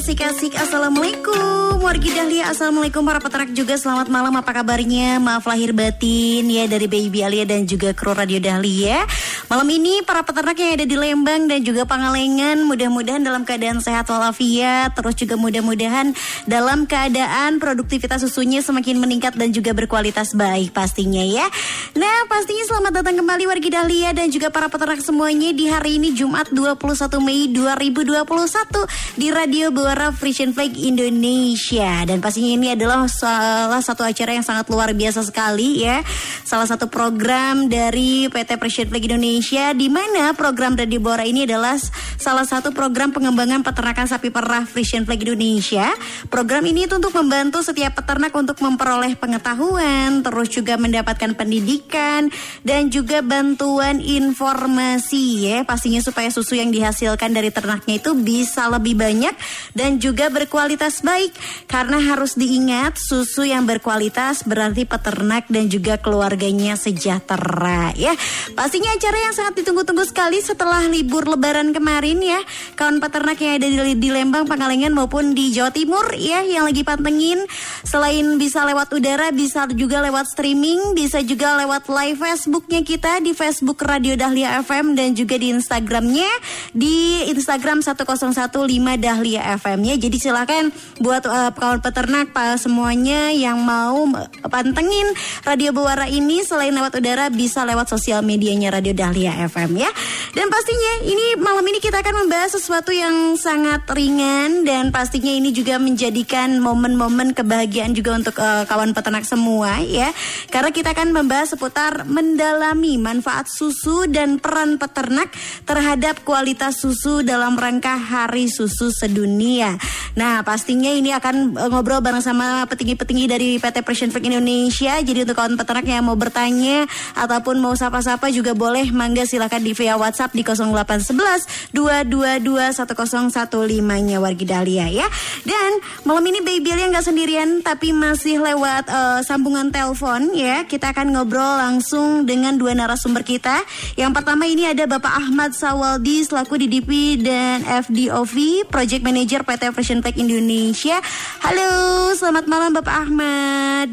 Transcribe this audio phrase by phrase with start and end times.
[0.00, 1.76] Bandung yang sik-asik Assalamualaikum.
[1.84, 3.04] Wargi Dahlia Assalamualaikum.
[3.04, 4.32] Para peternak juga Selamat malam.
[4.32, 5.20] Apa kabarnya?
[5.20, 9.04] Maaf lahir batin ya dari Baby Alia dan juga kru Radio Dahlia
[9.50, 14.06] Malam ini para peternak yang ada di Lembang dan juga Pangalengan Mudah-mudahan dalam keadaan sehat
[14.06, 14.94] walafiat.
[14.94, 16.14] Terus juga mudah-mudahan
[16.46, 21.50] dalam keadaan produktivitas susunya semakin meningkat dan juga berkualitas baik pastinya ya.
[21.98, 26.14] Nah pastinya selamat datang kembali Wargi Dahlia dan juga para peternak semuanya Di hari ini
[26.14, 32.06] Jumat 21 Mei 2021 di Radio Buara Frisian Flag Indonesia.
[32.06, 36.06] Dan pastinya ini adalah salah satu acara yang sangat luar biasa sekali ya.
[36.46, 41.80] Salah satu program dari PT Frisian Flag Indonesia di mana program Radio Buara ini adalah
[42.20, 45.88] salah satu program pengembangan peternakan sapi perah Frisian Flag Indonesia
[46.28, 52.28] program ini itu untuk membantu setiap peternak untuk memperoleh pengetahuan terus juga mendapatkan pendidikan
[52.60, 59.00] dan juga bantuan informasi ya pastinya supaya susu yang dihasilkan dari ternaknya itu bisa lebih
[59.00, 59.32] banyak
[59.72, 61.32] dan juga berkualitas baik
[61.64, 68.12] karena harus diingat susu yang berkualitas berarti peternak dan juga keluarganya sejahtera ya.
[68.58, 72.40] Pastinya acara yang sangat ditunggu-tunggu sekali setelah libur lebaran kemarin ya.
[72.78, 76.86] Kawan peternak yang ada di, di Lembang, Pangalengan maupun di Jawa Timur ya yang lagi
[76.86, 77.42] pantengin
[77.82, 83.32] selain bisa lewat udara bisa juga lewat streaming, bisa juga lewat live Facebooknya kita di
[83.32, 86.28] Facebook Radio Dahlia FM dan juga di Instagramnya
[86.76, 88.10] di Instagram 101
[88.50, 89.94] 101.5 Dahlia FM ya.
[89.96, 94.08] Jadi silakan buat uh, kawan peternak pak semuanya yang mau
[94.48, 95.06] pantengin
[95.46, 99.90] Radio Buara ini selain lewat udara bisa lewat sosial medianya Radio Dahlia FM ya.
[100.30, 105.50] Dan pastinya ini malam ini kita akan membahas sesuatu yang sangat ringan dan pastinya ini
[105.50, 110.14] juga menjadikan momen-momen kebahagiaan juga untuk uh, kawan peternak semua ya.
[110.48, 115.34] Karena kita akan membahas seputar mendalami manfaat susu dan peran peternak
[115.66, 119.74] terhadap kualitas susu dalam rangka Hari Susu Sedunia.
[120.14, 124.94] Nah, pastinya ini akan eh, ngobrol bareng sama petinggi-petinggi dari PT Flag Indonesia.
[125.02, 126.86] Jadi untuk kawan peternak yang mau bertanya
[127.18, 132.46] ataupun mau sapa-sapa juga boleh mangga silakan di via WhatsApp di 0811 222
[132.78, 135.10] 1015-nya Wargi Dahlia ya.
[135.42, 140.62] Dan malam ini Baby Alia nggak sendirian tapi masih lewat uh, sambungan telepon ya.
[140.62, 143.66] Kita akan ngobrol langsung dengan dua narasumber kita.
[143.98, 150.06] Yang pertama ini ada Bapak Ahmad Sawaldi selaku DDP dan FDOV Project Manager PT Fashion
[150.06, 151.02] Tech Indonesia.
[151.42, 153.90] Halo, selamat malam Bapak Ahmad.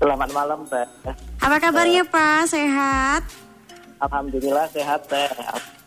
[0.00, 0.88] Selamat malam, Pak.
[1.36, 2.50] Apa kabarnya, Pak?
[2.50, 3.41] Sehat?
[4.02, 5.30] Alhamdulillah sehat, Teh.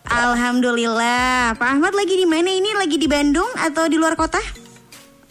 [0.07, 1.51] Alhamdulillah.
[1.59, 2.71] Pak Ahmad lagi di mana ini?
[2.71, 4.39] Lagi di Bandung atau di luar kota?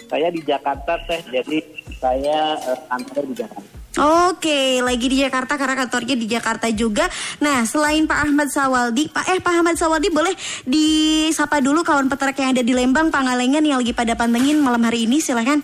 [0.05, 1.25] Saya di Jakarta, Teh.
[1.33, 1.65] Jadi
[1.97, 3.73] saya uh, kantor di Jakarta.
[3.95, 7.09] Oke, lagi di Jakarta karena kantornya di Jakarta juga.
[7.41, 10.35] Nah, selain Pak Ahmad Sawaldi, Pak eh Pak Ahmad Sawaldi boleh
[10.69, 15.09] disapa dulu kawan peternak yang ada di Lembang, Pangalengan yang lagi pada pantengin malam hari
[15.09, 15.63] ini, silahkan.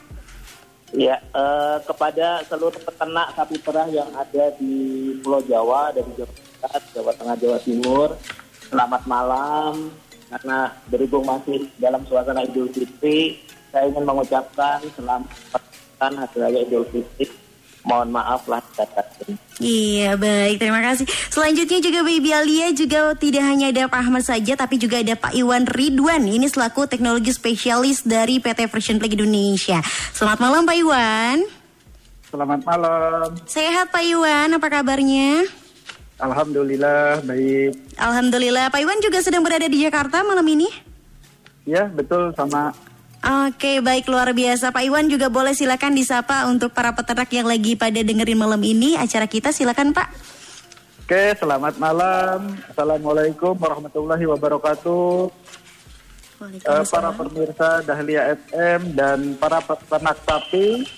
[0.91, 6.83] Ya, eh, kepada seluruh peternak sapi perah yang ada di Pulau Jawa, dari Jawa Barat,
[6.91, 8.09] Jawa Tengah, Jawa Timur,
[8.67, 9.95] selamat malam.
[10.31, 13.39] Karena berhubung masih dalam suasana Idul Fitri,
[13.71, 15.31] saya ingin mengucapkan selamat
[15.99, 17.40] hari raya Idul Fitri
[17.84, 18.60] mohon maaf lah
[19.60, 20.56] Iya baik.
[20.56, 21.04] Terima kasih.
[21.28, 25.36] Selanjutnya juga Baby Alia juga tidak hanya ada Pak Ahmad saja Tapi juga ada Pak
[25.36, 26.24] Iwan Ridwan.
[26.24, 29.84] Ini selaku teknologi spesialis dari PT Fashion Flag Indonesia.
[30.16, 31.38] Selamat malam Pak Iwan.
[32.32, 33.28] Selamat malam.
[33.44, 34.48] Sehat Pak Iwan.
[34.56, 35.44] Apa kabarnya?
[36.20, 38.00] Alhamdulillah baik.
[38.00, 38.72] Alhamdulillah.
[38.72, 40.68] Pak Iwan juga sedang berada di Jakarta malam ini?
[41.68, 42.72] Ya betul sama
[43.20, 44.72] Oke, baik luar biasa.
[44.72, 48.97] Pak Iwan juga boleh silakan disapa untuk para peternak yang lagi pada dengerin malam ini
[48.97, 49.53] acara kita.
[49.53, 50.09] Silakan, Pak.
[51.04, 52.56] Oke, selamat malam.
[52.72, 55.28] Assalamualaikum warahmatullahi wabarakatuh.
[56.41, 60.89] Uh, para pemirsa Dahlia FM dan para peternak sapi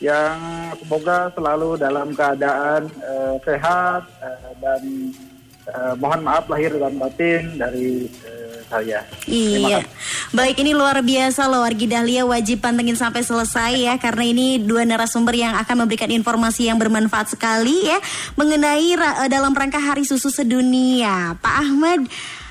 [0.00, 0.40] yang
[0.80, 5.12] semoga selalu dalam keadaan uh, sehat uh, dan
[5.68, 9.02] uh, mohon maaf lahir dan batin dari uh, saya.
[9.26, 9.82] Iya.
[10.30, 14.86] Baik ini luar biasa loh Wargi Dahlia wajib pantengin sampai selesai ya karena ini dua
[14.86, 17.98] narasumber yang akan memberikan informasi yang bermanfaat sekali ya
[18.38, 21.34] mengenai uh, dalam rangka Hari Susu Sedunia.
[21.42, 22.06] Pak Ahmad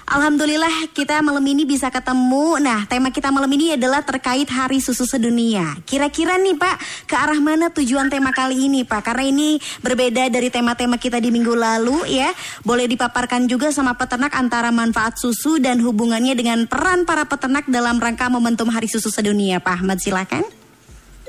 [0.09, 2.57] Alhamdulillah kita malam ini bisa ketemu.
[2.57, 5.77] Nah, tema kita malam ini adalah terkait Hari Susu Sedunia.
[5.85, 9.05] Kira-kira nih Pak, ke arah mana tujuan tema kali ini Pak?
[9.05, 12.33] Karena ini berbeda dari tema-tema kita di minggu lalu ya.
[12.65, 18.01] Boleh dipaparkan juga sama peternak antara manfaat susu dan hubungannya dengan peran para peternak dalam
[18.01, 19.61] rangka momentum Hari Susu Sedunia.
[19.61, 20.41] Pak Ahmad silakan.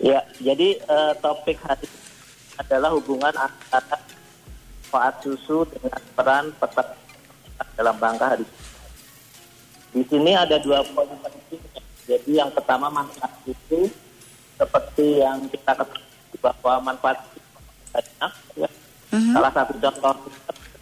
[0.01, 1.85] Ya, jadi uh, topik hari
[2.57, 4.01] adalah hubungan antara
[4.89, 6.97] manfaat susu dengan peran peternak
[7.77, 8.70] dalam rangka hari susu.
[9.91, 11.63] Di sini ada dua poin penting.
[12.07, 13.91] Jadi yang pertama manfaat susu
[14.55, 17.19] seperti yang kita ketahui bahwa manfaat
[17.91, 18.33] banyak.
[18.55, 18.69] Ya.
[19.11, 19.33] Uh-huh.
[19.35, 20.15] Salah satu contoh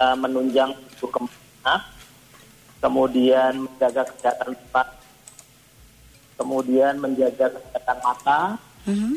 [0.00, 1.80] uh, menunjang tubuh kembang,
[2.84, 4.86] kemudian menjaga kesehatan tempat,
[6.36, 8.40] kemudian menjaga kesehatan mata,
[8.84, 9.14] mm-hmm.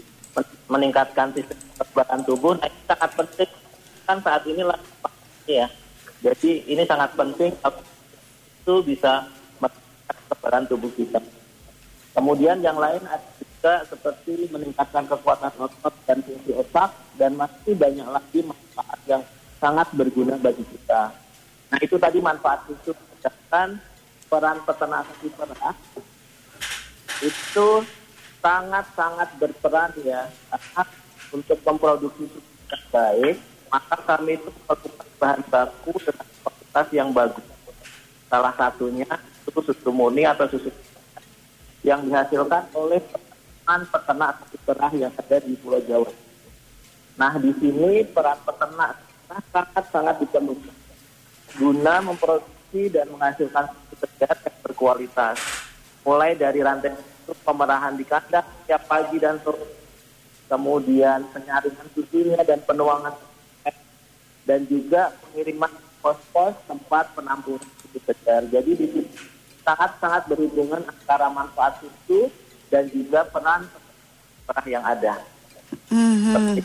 [0.71, 2.53] meningkatkan sistem kekebalan tubuh.
[2.55, 3.51] Nah ini sangat penting
[4.07, 4.79] kan saat ini lah
[5.47, 5.67] ya.
[6.21, 7.51] Jadi ini sangat penting
[8.61, 9.25] itu bisa
[10.31, 11.19] kekebalan tubuh kita.
[12.15, 13.03] Kemudian yang lain
[13.43, 19.21] juga seperti meningkatkan kekuatan otot dan fungsi otak dan masih banyak lagi manfaat yang
[19.59, 21.11] sangat berguna bagi kita.
[21.67, 23.79] Nah itu tadi manfaat itu berdasarkan
[24.31, 25.05] peran peternak
[25.35, 25.75] perah
[27.21, 27.67] itu
[28.39, 30.31] sangat-sangat berperan ya
[31.35, 33.37] untuk memproduksi susu baik
[33.67, 37.45] maka kami itu melakukan bahan baku dengan kualitas yang bagus
[38.31, 39.11] salah satunya
[39.47, 40.69] itu susu murni atau susu
[41.81, 46.11] yang dihasilkan oleh peternak peternak sapi perah yang ada di Pulau Jawa.
[47.17, 48.99] Nah di sini peran peternak
[49.51, 50.75] sangat-sangat diperlukan
[51.55, 55.37] guna memproduksi dan menghasilkan susu segar yang berkualitas
[56.07, 56.95] mulai dari rantai
[57.43, 59.63] pemerahan di kandang setiap pagi dan sore,
[60.51, 63.15] kemudian penyaringan susunya dan penuangan
[64.43, 65.71] dan juga pengiriman
[66.01, 68.43] pos-pos tempat penampungan susu segar.
[68.51, 69.30] Jadi di sini
[69.61, 72.29] sangat-sangat berhubungan antara manfaat susu
[72.69, 73.65] dan juga peran
[74.67, 75.19] yang ada.
[75.91, 76.63] Mm-hmm.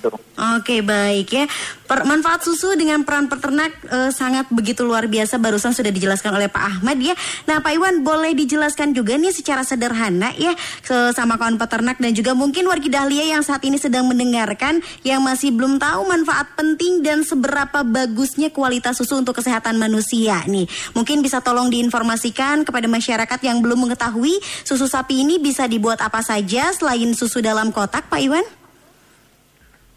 [0.62, 1.44] Oke baik ya.
[1.86, 5.42] Per, manfaat susu dengan peran peternak e, sangat begitu luar biasa.
[5.42, 7.10] Barusan sudah dijelaskan oleh Pak Ahmad ya.
[7.50, 10.54] Nah Pak Iwan boleh dijelaskan juga nih secara sederhana ya
[10.86, 15.18] ke, sama kawan peternak dan juga mungkin wargi Dahlia yang saat ini sedang mendengarkan yang
[15.26, 20.70] masih belum tahu manfaat penting dan seberapa bagusnya kualitas susu untuk kesehatan manusia nih.
[20.94, 26.22] Mungkin bisa tolong diinformasikan kepada masyarakat yang belum mengetahui susu sapi ini bisa dibuat apa
[26.22, 28.65] saja selain susu dalam kotak Pak Iwan?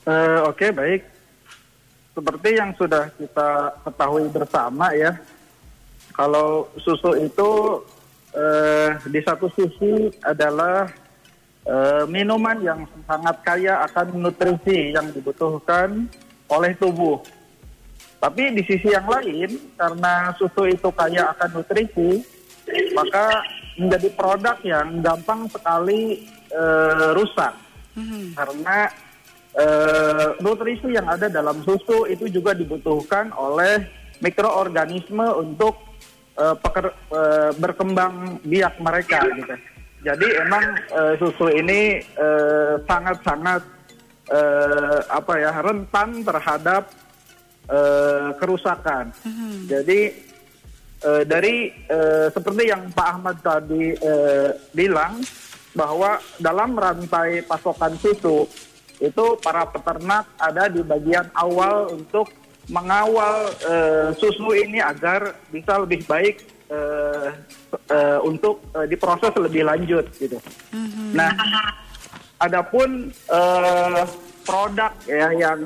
[0.10, 1.02] Uh, Oke, okay, baik.
[2.18, 5.22] Seperti yang sudah kita ketahui bersama ya,
[6.18, 7.52] kalau susu itu
[8.34, 10.90] uh, di satu sisi adalah
[11.70, 16.10] uh, minuman yang sangat kaya akan nutrisi yang dibutuhkan
[16.50, 17.22] oleh tubuh.
[18.18, 22.26] Tapi di sisi yang lain, karena susu itu kaya akan nutrisi,
[22.98, 23.46] maka
[23.78, 27.54] menjadi produk yang gampang sekali uh, rusak.
[27.94, 28.34] Hmm.
[28.34, 28.90] Karena
[29.56, 33.88] uh, nutrisi yang ada dalam susu itu juga dibutuhkan oleh
[34.20, 35.80] mikroorganisme untuk
[36.36, 39.56] uh, peker, uh, berkembang biak mereka gitu.
[40.00, 40.64] Jadi emang
[40.96, 42.00] uh, susu ini
[42.88, 43.62] sangat-sangat
[44.32, 46.88] uh, apa ya rentan terhadap
[47.68, 49.12] uh, kerusakan.
[49.12, 49.54] Mm-hmm.
[49.68, 50.00] Jadi
[51.04, 51.56] uh, dari
[51.92, 55.20] uh, seperti yang Pak Ahmad tadi uh, bilang
[55.76, 58.50] bahwa dalam rantai pasokan susu
[59.00, 62.28] itu para peternak ada di bagian awal untuk
[62.70, 67.34] mengawal uh, susu ini agar bisa lebih baik uh,
[67.90, 70.38] uh, untuk uh, diproses lebih lanjut gitu.
[70.76, 71.18] Mm-hmm.
[71.18, 71.34] Nah,
[72.38, 74.06] adapun uh,
[74.46, 75.60] produk ya yang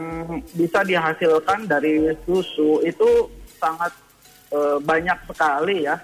[0.56, 3.28] bisa dihasilkan dari susu itu
[3.60, 3.92] sangat
[4.56, 6.00] uh, banyak sekali ya.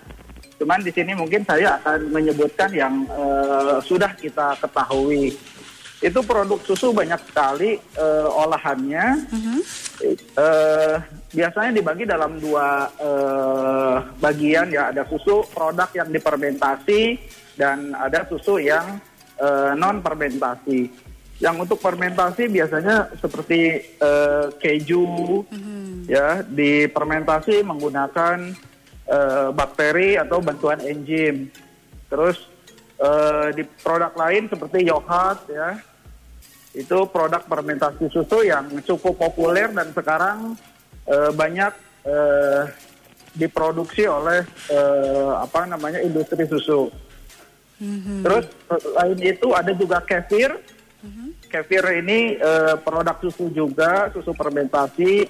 [0.59, 5.31] Cuman di sini mungkin saya akan menyebutkan yang uh, sudah kita ketahui
[6.00, 9.27] itu produk susu banyak sekali uh, olahannya.
[9.27, 9.60] Uh-huh.
[10.39, 10.96] Uh,
[11.36, 17.20] biasanya dibagi dalam dua uh, bagian ya, ada susu produk yang dipermentasi
[17.60, 19.03] dan ada susu yang
[19.44, 20.88] uh, non fermentasi.
[21.39, 26.08] Yang untuk fermentasi biasanya seperti uh, keju, uh-huh.
[26.08, 28.56] ya dipermentasi menggunakan
[29.03, 31.51] uh, bakteri atau bantuan enzim.
[32.08, 32.39] Terus
[33.03, 35.88] uh, di produk lain seperti yogurt ya
[36.77, 40.53] itu produk fermentasi susu yang cukup populer dan sekarang
[41.09, 41.73] uh, banyak
[42.05, 42.69] uh,
[43.33, 46.93] diproduksi oleh uh, apa namanya industri susu.
[47.79, 48.19] Mm-hmm.
[48.27, 48.45] Terus
[48.97, 50.51] lain itu ada juga kefir.
[50.99, 51.27] Mm-hmm.
[51.49, 55.25] Kefir ini uh, produk susu juga, susu fermentasi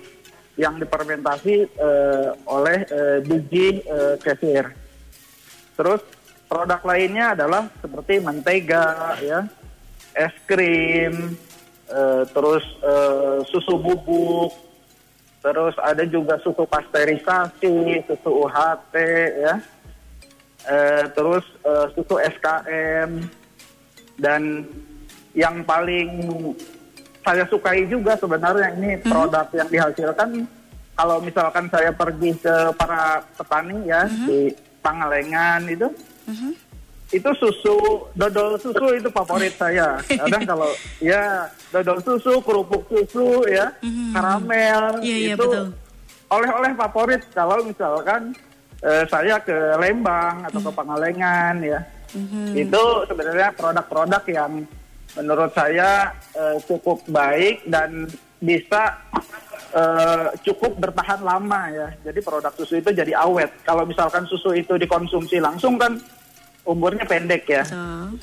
[0.60, 4.75] yang difermentasi uh, oleh uh, biji uh, kefir.
[5.79, 6.03] Terus
[6.51, 9.48] produk lainnya adalah seperti mentega, ya,
[10.20, 11.40] es krim,
[11.88, 14.52] uh, terus uh, susu bubuk,
[15.40, 18.96] terus ada juga susu pasteurisasi, susu UHT,
[19.40, 19.56] ya,
[20.68, 23.24] uh, terus uh, susu SKM,
[24.20, 24.68] dan
[25.32, 26.12] yang paling
[27.24, 29.08] saya sukai juga sebenarnya ini hmm.
[29.08, 30.30] produk yang dihasilkan
[31.00, 34.28] kalau misalkan saya pergi ke para petani ya hmm.
[34.28, 34.40] di
[34.80, 35.88] Pangalengan itu
[36.28, 36.69] hmm.
[37.10, 40.70] Itu susu dodol susu itu favorit saya kadang kalau
[41.01, 44.13] ya dodol susu kerupuk susu ya hmm.
[44.13, 45.48] karamel yeah, yeah, itu
[46.30, 48.38] oleh-oleh favorit kalau misalkan
[48.86, 50.68] eh, saya ke Lembang atau hmm.
[50.70, 51.80] ke Pangalengan ya
[52.13, 52.54] hmm.
[52.54, 54.70] itu sebenarnya produk-produk yang
[55.18, 58.06] menurut saya uh, cukup baik dan
[58.38, 59.01] bisa
[59.74, 61.88] uh, cukup bertahan lama ya.
[62.06, 63.50] Jadi produk susu itu jadi awet.
[63.66, 65.98] Kalau misalkan susu itu dikonsumsi langsung kan
[66.66, 67.63] umurnya pendek ya.
[67.70, 68.13] Uh.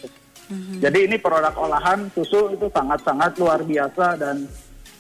[0.47, 0.78] -huh.
[0.78, 4.47] Jadi ini produk olahan susu itu sangat-sangat luar biasa dan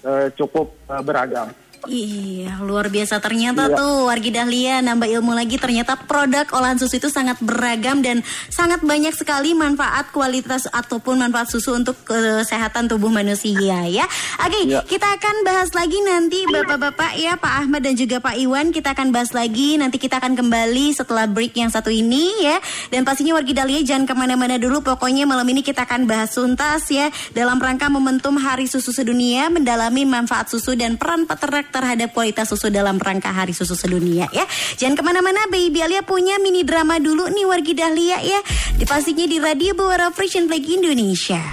[0.02, 1.54] uh, cukup uh, beragam.
[1.86, 3.78] Iya, luar biasa ternyata iya.
[3.78, 8.82] tuh Wargi Dahlia nambah ilmu lagi ternyata produk olahan susu itu sangat beragam dan sangat
[8.82, 14.06] banyak sekali manfaat kualitas ataupun manfaat susu untuk kesehatan tubuh manusia ya.
[14.42, 14.82] Oke, iya.
[14.82, 19.14] kita akan bahas lagi nanti Bapak-bapak ya Pak Ahmad dan juga Pak Iwan kita akan
[19.14, 22.58] bahas lagi nanti kita akan kembali setelah break yang satu ini ya.
[22.90, 26.90] Dan pastinya Wargi Dahlia jangan ke mana-mana dulu pokoknya malam ini kita akan bahas tuntas
[26.90, 32.48] ya dalam rangka momentum Hari Susu Sedunia mendalami manfaat susu dan peran peternak terhadap kualitas
[32.48, 34.48] susu dalam rangka Hari Susu Sedunia ya.
[34.80, 38.40] Jangan ke mana-mana, Baby Alia punya mini drama dulu nih wargi Dahlia ya.
[38.80, 41.44] Dipastinya di Radio Bawara Fresh Flag Indonesia.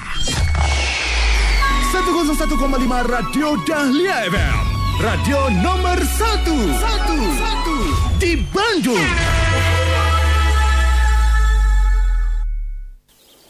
[1.92, 2.48] 101,5
[3.12, 4.64] Radio Dahlia FM.
[5.04, 9.10] Radio nomor 1 1 1 di Bandung.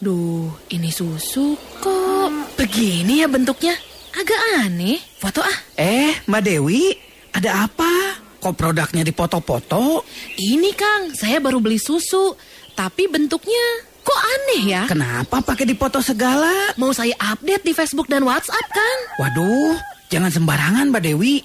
[0.03, 3.92] Duh, ini susu kok begini ya bentuknya?
[4.13, 5.01] Agak aneh.
[5.17, 5.57] Foto ah.
[5.73, 6.93] Eh, Mbak Dewi,
[7.33, 8.21] ada apa?
[8.37, 10.05] Kok produknya dipoto-foto?
[10.37, 12.35] Ini Kang, saya baru beli susu.
[12.73, 13.65] Tapi bentuknya
[14.03, 14.83] kok aneh ya?
[14.85, 16.75] Kenapa pakai dipoto segala?
[16.77, 18.97] Mau saya update di Facebook dan WhatsApp kan?
[19.21, 19.77] Waduh,
[20.13, 21.41] jangan sembarangan Mbak Dewi.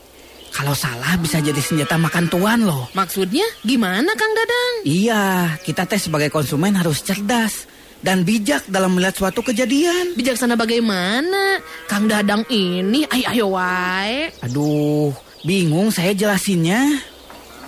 [0.49, 2.89] Kalau salah bisa jadi senjata makan tuan loh.
[2.97, 4.75] Maksudnya gimana Kang Dadang?
[4.89, 7.69] Iya, kita tes sebagai konsumen harus cerdas
[8.03, 10.15] dan bijak dalam melihat suatu kejadian.
[10.15, 11.59] Bijaksana bagaimana?
[11.91, 14.31] Kang Dadang ini, ayo ayo wae.
[14.47, 15.11] Aduh,
[15.43, 17.03] bingung saya jelasinnya.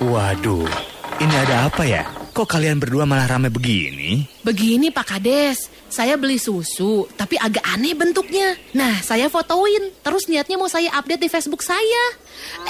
[0.00, 0.70] Waduh,
[1.20, 2.04] ini ada apa ya?
[2.30, 4.22] Kok kalian berdua malah rame begini?
[4.46, 8.54] Begini Pak Kades, saya beli susu, tapi agak aneh bentuknya.
[8.70, 12.04] Nah, saya fotoin, terus niatnya mau saya update di Facebook saya.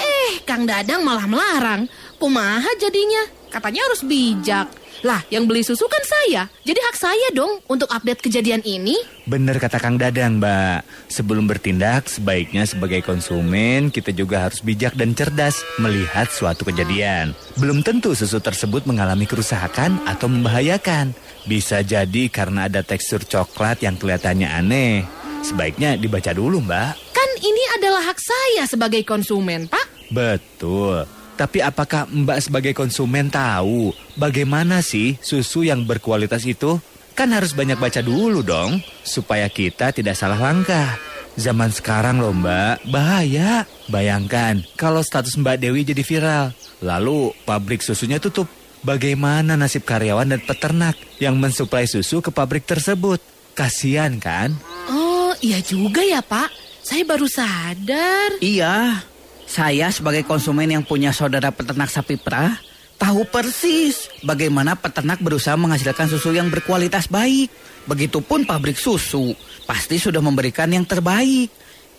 [0.00, 1.86] Eh, Kang Dadang malah melarang.
[2.16, 3.28] Kumaha jadinya?
[3.52, 4.79] Katanya harus bijak.
[5.00, 6.44] Lah, yang beli susu kan saya.
[6.60, 8.96] Jadi hak saya dong untuk update kejadian ini.
[9.24, 11.08] Bener kata Kang Dadang, Mbak.
[11.08, 17.32] Sebelum bertindak, sebaiknya sebagai konsumen kita juga harus bijak dan cerdas melihat suatu kejadian.
[17.56, 21.16] Belum tentu susu tersebut mengalami kerusakan atau membahayakan.
[21.48, 25.08] Bisa jadi karena ada tekstur coklat yang kelihatannya aneh.
[25.40, 27.16] Sebaiknya dibaca dulu, Mbak.
[27.16, 30.12] Kan ini adalah hak saya sebagai konsumen, Pak.
[30.12, 31.19] Betul.
[31.40, 36.76] Tapi apakah Mbak sebagai konsumen tahu bagaimana sih susu yang berkualitas itu?
[37.16, 41.00] Kan harus banyak baca dulu dong, supaya kita tidak salah langkah.
[41.40, 43.64] Zaman sekarang loh mbak, bahaya.
[43.88, 46.46] Bayangkan kalau status Mbak Dewi jadi viral,
[46.84, 48.48] lalu pabrik susunya tutup.
[48.84, 53.20] Bagaimana nasib karyawan dan peternak yang mensuplai susu ke pabrik tersebut?
[53.56, 54.56] Kasian kan?
[54.88, 56.48] Oh, iya juga ya pak.
[56.80, 58.40] Saya baru sadar.
[58.40, 59.04] Iya,
[59.50, 62.54] saya sebagai konsumen yang punya saudara peternak sapi perah,
[63.02, 67.50] tahu persis bagaimana peternak berusaha menghasilkan susu yang berkualitas baik.
[67.90, 69.34] Begitupun pabrik susu,
[69.66, 71.50] pasti sudah memberikan yang terbaik.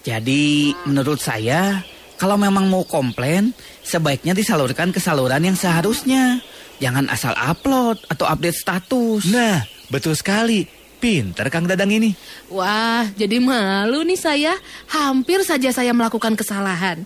[0.08, 1.84] Jadi, menurut saya,
[2.16, 3.52] kalau memang mau komplain,
[3.84, 6.40] sebaiknya disalurkan ke saluran yang seharusnya.
[6.80, 9.28] Jangan asal upload atau update status.
[9.28, 10.64] Nah, betul sekali.
[11.02, 12.14] Pinter Kang Dadang ini.
[12.54, 14.54] Wah, jadi malu nih saya.
[14.88, 17.04] Hampir saja saya melakukan kesalahan.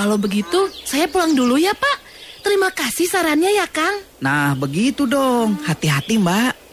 [0.00, 1.96] Kalau begitu, saya pulang dulu ya, Pak.
[2.40, 4.00] Terima kasih sarannya ya, Kang.
[4.24, 5.60] Nah, begitu dong.
[5.60, 6.69] Hati-hati, Mbak.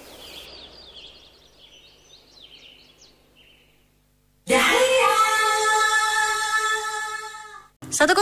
[7.97, 8.13] 101,5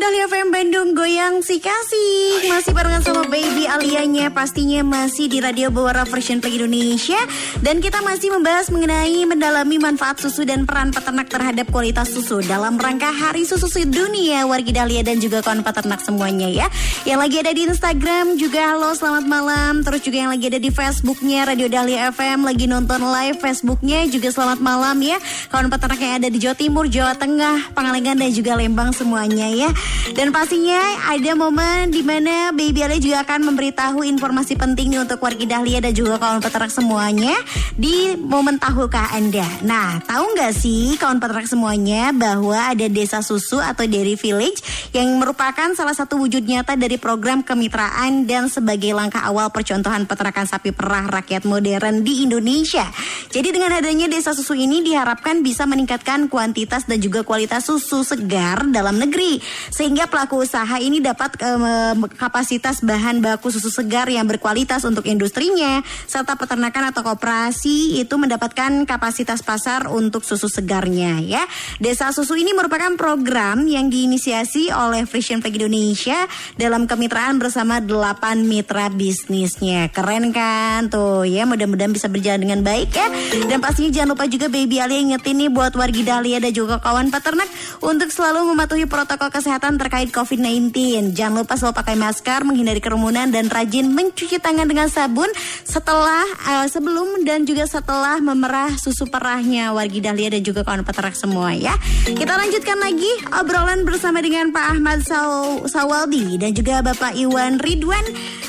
[0.00, 2.48] Dahlia FM Bandung Goyang si kasih.
[2.48, 7.20] Masih barengan sama baby alianya Pastinya masih di Radio Bawara Version Play Indonesia.
[7.60, 12.80] Dan kita masih membahas mengenai Mendalami manfaat susu dan peran peternak terhadap kualitas susu Dalam
[12.80, 14.48] rangka Hari Susu Dunia.
[14.48, 16.72] Wargi Dahlia dan juga kawan peternak semuanya ya.
[17.04, 19.72] Yang lagi ada di Instagram juga halo selamat malam.
[19.84, 24.32] Terus juga yang lagi ada di Facebooknya Radio Dahlia FM Lagi nonton live Facebooknya juga
[24.32, 25.20] selamat malam ya.
[25.52, 29.70] Kawan peternak yang ada di Jawa Timur, Jawa Tengah, Pangalengan dan juga Lembang semuanya ya.
[30.14, 30.78] Dan pastinya
[31.10, 35.82] ada momen di mana Baby Ale juga akan memberitahu informasi penting nih untuk warga Dahlia
[35.82, 37.34] dan juga kawan peternak semuanya
[37.74, 39.46] di momen tahukah Anda.
[39.64, 44.60] Nah, tahu nggak sih kawan peternak semuanya bahwa ada desa susu atau dairy village
[44.92, 50.44] yang merupakan salah satu wujud nyata dari program kemitraan dan sebagai langkah awal percontohan peternakan
[50.44, 52.84] sapi perah rakyat modern di Indonesia.
[53.32, 58.68] Jadi dengan adanya desa susu ini diharapkan bisa meningkatkan kuantitas dan juga kualitas susu segar
[58.68, 59.40] dalam negeri
[59.72, 65.80] sehingga pelaku usaha ini dapat uh, kapasitas bahan baku susu segar yang berkualitas untuk industrinya
[66.04, 71.46] serta peternakan atau koperasi itu mendapatkan kapasitas pasar untuk susu segarnya ya.
[71.78, 76.26] Desa susu ini merupakan program yang diinisiasi oleh Frisian Flag Indonesia
[76.58, 79.94] dalam kemitraan bersama delapan mitra bisnisnya.
[79.94, 83.06] Keren kan tuh ya mudah-mudahan bisa berjalan dengan baik ya.
[83.46, 87.14] Dan pastinya jangan lupa juga Baby Ali ingetin nih buat wargi Dahlia dan juga kawan
[87.14, 87.46] peternak
[87.78, 91.14] untuk selalu mematuhi protokol kesehatan terkait COVID-19.
[91.14, 95.30] Jangan lupa selalu pakai masker, menghindari kerumunan dan rajin mencuci tangan dengan sabun
[95.62, 101.14] setelah uh, sebelum dan juga setelah memerah susu perahnya wargi Dahlia dan juga kawan peternak
[101.14, 101.78] semua ya.
[102.02, 108.02] Kita lanjutkan lagi obrolan bersama dengan Pak Ahmad Saw Sawaldi dan juga Bapak Iwan Ridwan.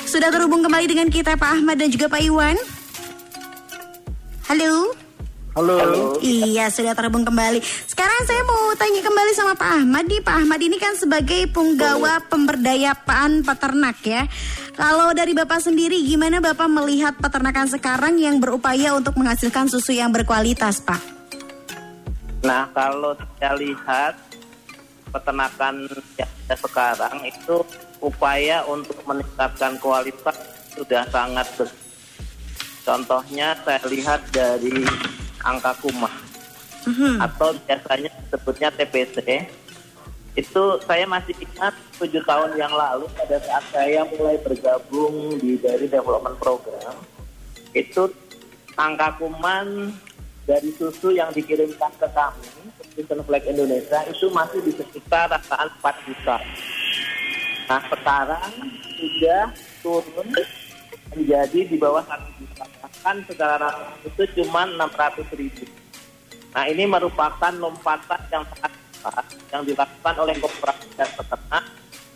[0.09, 2.57] Sudah terhubung kembali dengan kita Pak Ahmad dan juga Pak Iwan.
[4.49, 5.04] Halo.
[5.55, 5.79] Halo.
[5.79, 6.19] Halo.
[6.19, 7.63] Iya, sudah terhubung kembali.
[7.87, 10.19] Sekarang saya mau tanya kembali sama Pak Ahmad nih.
[10.19, 14.27] Pak Ahmad ini kan sebagai penggawa pemberdayaan peternak ya.
[14.75, 20.11] Kalau dari Bapak sendiri, gimana Bapak melihat peternakan sekarang yang berupaya untuk menghasilkan susu yang
[20.11, 20.99] berkualitas, Pak?
[22.43, 24.19] Nah, kalau saya lihat
[25.07, 25.87] peternakan
[26.19, 27.63] yang ada sekarang itu
[28.03, 30.35] upaya untuk meningkatkan kualitas
[30.75, 31.79] sudah sangat besar.
[32.83, 34.83] Contohnya saya lihat dari
[35.45, 36.15] angka kumah
[36.89, 37.21] mm-hmm.
[37.21, 39.45] atau biasanya sebutnya TPC
[40.35, 45.87] itu saya masih ingat tujuh tahun yang lalu pada saat saya mulai bergabung di dari
[45.87, 46.97] development program
[47.71, 48.11] itu
[48.75, 49.95] angka kuman
[50.43, 52.51] dari susu yang dikirimkan ke kami
[52.95, 56.37] Kristen Flag Indonesia itu masih di sekitar rasaan 4 juta.
[57.67, 58.51] Nah sekarang
[58.95, 59.43] sudah
[59.83, 60.29] turun
[61.15, 63.69] menjadi di bawah satu juta bahkan secara
[64.03, 65.63] itu cuma 600 ribu.
[66.55, 71.63] Nah ini merupakan lompatan yang sangat besar yang dilakukan oleh koperasi dan peternak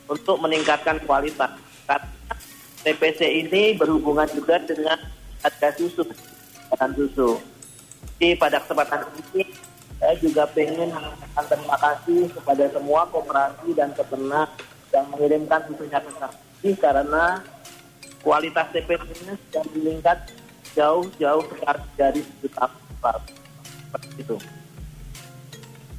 [0.10, 1.52] untuk meningkatkan kualitas.
[1.86, 2.34] Karena
[2.82, 4.98] TPC ini berhubungan juga dengan
[5.44, 6.04] harga susu,
[6.74, 7.38] dan susu.
[8.20, 9.04] Jadi pada kesempatan
[9.36, 9.44] ini
[10.00, 14.48] saya juga ingin mengucapkan terima kasih kepada semua koperasi dan peternak
[14.96, 17.26] yang mengirimkan susunya ke kami karena
[18.24, 20.18] kualitas ini sudah meningkat
[20.76, 21.46] jauh-jauh
[21.98, 22.66] dari juta
[23.90, 24.38] seperti itu.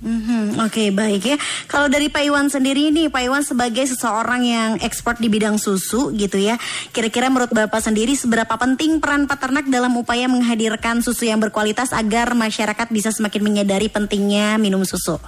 [0.01, 1.37] Mm-hmm, Oke okay, baik ya.
[1.69, 6.09] Kalau dari Pak Iwan sendiri ini, Pak Iwan sebagai seseorang yang ekspor di bidang susu
[6.17, 6.57] gitu ya,
[6.97, 12.33] kira-kira menurut Bapak sendiri seberapa penting peran peternak dalam upaya menghadirkan susu yang berkualitas agar
[12.33, 15.21] masyarakat bisa semakin menyadari pentingnya minum susu?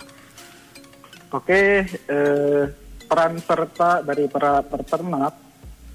[1.29, 2.65] Oke, eh,
[3.05, 5.37] peran serta dari para peternak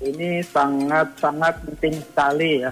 [0.01, 2.71] ini sangat-sangat penting sekali ya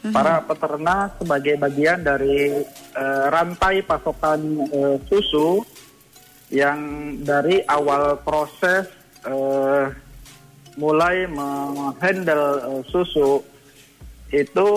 [0.00, 2.64] hmm Para peternak sebagai bagian dari
[2.96, 4.40] uh, rantai pasokan
[4.72, 5.60] uh, susu
[6.48, 6.80] yang
[7.20, 8.88] dari awal proses
[9.28, 9.92] uh,
[10.80, 13.44] mulai menghandle uh, susu
[14.32, 14.68] itu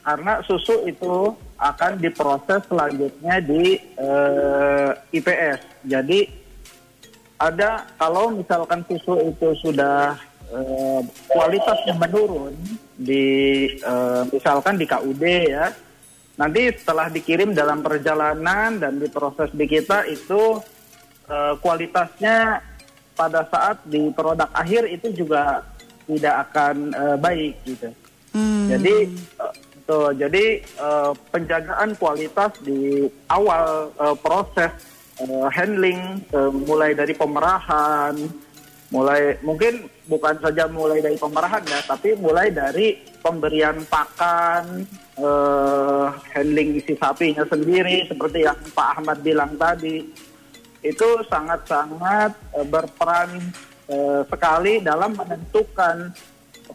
[0.00, 5.84] karena susu itu akan diproses selanjutnya di uh, IPS.
[5.84, 6.24] Jadi
[7.36, 10.16] ada kalau misalkan susu itu sudah
[10.50, 12.54] uh, kualitasnya menurun
[12.94, 13.24] di
[13.82, 15.72] uh, misalkan di KUD ya.
[16.40, 20.60] Nanti setelah dikirim dalam perjalanan dan diproses di kita itu
[21.28, 22.64] uh, kualitasnya
[23.12, 25.60] pada saat di produk akhir itu juga
[26.08, 27.92] tidak akan uh, baik gitu.
[28.30, 28.70] Hmm.
[28.70, 29.10] jadi
[29.42, 29.54] uh,
[29.90, 34.70] tuh jadi uh, penjagaan kualitas di awal uh, proses
[35.18, 38.14] uh, handling uh, mulai dari pemerahan
[38.90, 44.82] mulai mungkin bukan saja mulai dari pemerahan ya, tapi mulai dari pemberian pakan,
[45.22, 50.28] uh, handling isi sapinya sendiri seperti yang Pak Ahmad bilang tadi.
[50.80, 53.52] itu sangat-sangat uh, berperan
[53.92, 56.08] uh, sekali dalam menentukan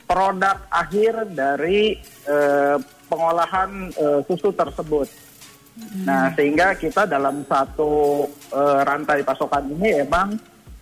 [0.05, 1.97] produk akhir dari
[2.29, 2.77] uh,
[3.09, 5.09] pengolahan uh, susu tersebut.
[5.75, 6.05] Hmm.
[6.07, 8.23] Nah, sehingga kita dalam satu
[8.53, 10.37] uh, rantai pasokan ini emang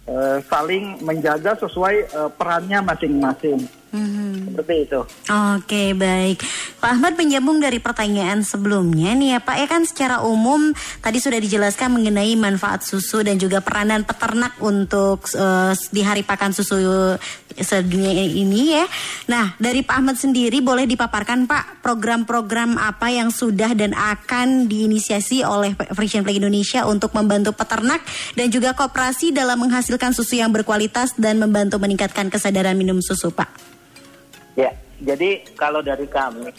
[0.07, 3.82] uh, saling menjaga sesuai uh, perannya masing-masing.
[3.93, 4.49] Hmm.
[4.49, 4.99] Seperti itu.
[5.29, 6.41] Oke, baik.
[6.81, 11.37] Pak Ahmad menyambung dari pertanyaan sebelumnya nih ya Pak, ya kan secara umum tadi sudah
[11.37, 16.81] dijelaskan mengenai manfaat susu dan juga peranan peternak untuk uh, di hari pakan susu
[17.53, 18.89] sedunia ini ya.
[19.29, 25.45] Nah, dari Pak Ahmad sendiri boleh dipaparkan Pak program-program apa yang sudah dan akan diinisiasi
[25.45, 28.01] oleh Frisian Flag Indonesia untuk membantu peternak
[28.33, 33.73] dan juga kooperasi dalam menghasilkan susu yang berkualitas dan membantu meningkatkan kesadaran minum susu Pak.
[34.53, 34.69] Ya,
[35.01, 36.53] jadi kalau dari kami,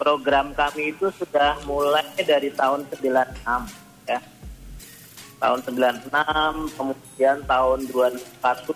[0.00, 3.68] program kami itu sudah mulai dari tahun 96
[4.08, 4.20] ya.
[5.36, 6.08] Tahun 96,
[6.78, 8.72] kemudian tahun 2001,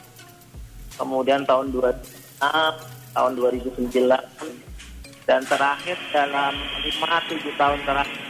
[1.00, 8.22] kemudian tahun 2006, tahun 2009, dan terakhir dalam 5-7 tahun terakhir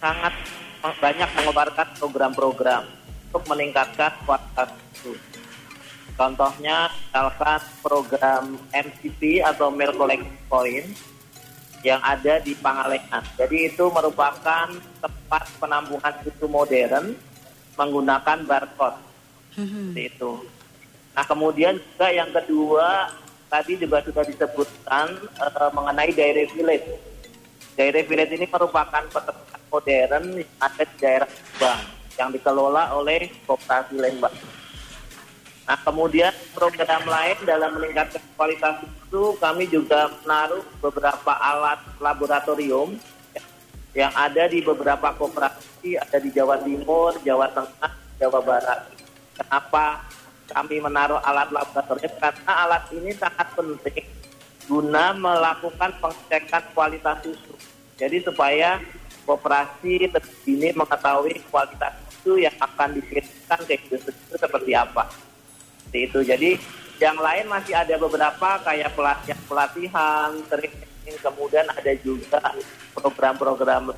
[0.00, 0.34] sangat
[0.80, 2.82] banyak mengeluarkan program-program
[3.30, 5.39] untuk meningkatkan kualitas itu.
[6.14, 10.88] Contohnya misalkan program MCP atau Milk Collection Point
[11.80, 13.24] yang ada di Pangalengan.
[13.40, 14.68] Jadi itu merupakan
[15.00, 17.16] tempat penampungan susu modern
[17.76, 19.10] menggunakan barcode.
[19.50, 19.98] Mm-hmm.
[19.98, 20.46] itu.
[21.10, 23.10] Nah kemudian juga yang kedua
[23.50, 26.86] tadi juga sudah disebutkan uh, mengenai Dairy Village.
[27.74, 31.80] Dairy Village ini merupakan peternakan modern yang ada di daerah Lembang
[32.14, 34.34] yang dikelola oleh Koperasi Lembang.
[35.68, 42.96] Nah, kemudian program lain dalam meningkatkan kualitas itu kami juga menaruh beberapa alat laboratorium
[43.94, 47.92] yang ada di beberapa koperasi, ada di Jawa Timur, Jawa Tengah,
[48.22, 48.80] Jawa Barat.
[49.34, 50.06] Kenapa
[50.50, 52.14] kami menaruh alat laboratorium?
[52.18, 54.06] Karena alat ini sangat penting
[54.70, 57.54] guna melakukan pengecekan kualitas susu.
[57.98, 58.78] Jadi supaya
[59.26, 60.06] koperasi
[60.46, 65.10] ini mengetahui kualitas susu yang akan dikirimkan ke industri itu seperti apa.
[65.90, 66.18] Seperti itu.
[66.22, 66.50] Jadi
[67.02, 72.38] yang lain masih ada beberapa kayak pelatihan pelatihan, training, kemudian ada juga
[72.94, 73.90] program-program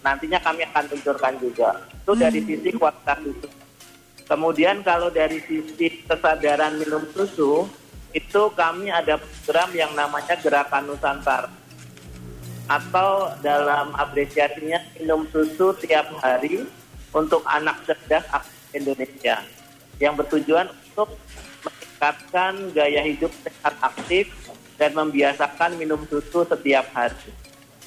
[0.00, 1.70] nantinya kami akan luncurkan juga.
[2.00, 2.48] Itu dari hmm.
[2.48, 3.48] sisi kualitas susu.
[4.30, 7.66] Kemudian kalau dari sisi kesadaran minum susu,
[8.14, 11.50] itu kami ada program yang namanya Gerakan Nusantara.
[12.70, 16.62] Atau dalam apresiasinya minum susu tiap hari
[17.10, 18.22] untuk anak cerdas
[18.70, 19.42] Indonesia.
[19.98, 21.14] Yang bertujuan untuk
[21.62, 24.26] meningkatkan gaya hidup sehat aktif
[24.74, 27.30] dan membiasakan minum susu setiap hari.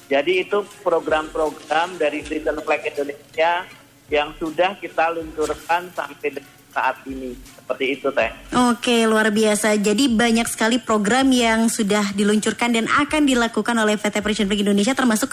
[0.08, 3.68] Jadi itu program-program dari Freedom Flag Indonesia
[4.08, 6.40] yang sudah kita luncurkan sampai
[6.74, 7.38] saat ini.
[7.64, 8.28] Seperti itu, Teh.
[8.74, 9.78] Oke, luar biasa.
[9.80, 14.92] Jadi banyak sekali program yang sudah diluncurkan dan akan dilakukan oleh PT Presiden Flag Indonesia
[14.92, 15.32] termasuk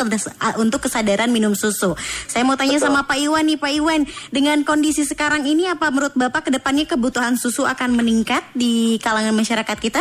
[0.56, 1.98] untuk kesadaran minum susu.
[2.30, 2.88] Saya mau tanya Betul.
[2.88, 4.02] sama Pak Iwan nih, Pak Iwan.
[4.32, 9.36] Dengan kondisi sekarang ini apa menurut Bapak ke depannya kebutuhan susu akan meningkat di kalangan
[9.36, 10.00] masyarakat kita?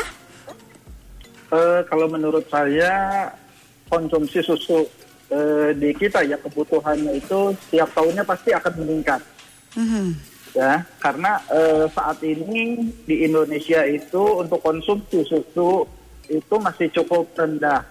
[1.50, 3.26] Uh, kalau menurut saya
[3.90, 4.86] konsumsi susu
[5.34, 9.18] uh, di kita ya kebutuhannya itu setiap tahunnya pasti akan meningkat.
[9.74, 15.86] Mm -hmm ya karena eh, saat ini di Indonesia itu untuk konsumsi susu
[16.30, 17.82] itu masih cukup rendah.